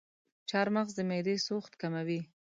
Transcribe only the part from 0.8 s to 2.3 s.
د معدې سوخت کموي.